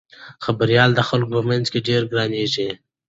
خبریال 0.45 0.89
د 0.95 1.01
خلکو 1.09 1.31
په 1.35 1.41
منځ 1.49 1.65
کې 1.71 1.85
ډېر 1.87 2.01
ګرانیږي. 2.11 2.69